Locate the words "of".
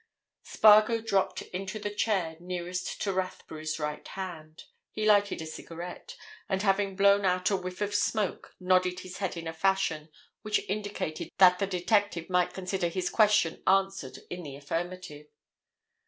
7.81-7.93